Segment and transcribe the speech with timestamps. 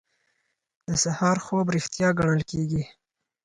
[0.87, 2.83] د سهار خوب ریښتیا ګڼل کیږي.